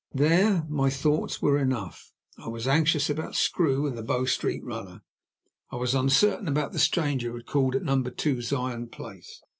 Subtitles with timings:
[0.15, 2.11] There my thoughts were enough.
[2.35, 5.03] I was anxious about Screw and the Bow Street runner.
[5.69, 9.43] I was uncertain about the stranger who had called at Number Two, Zion Place.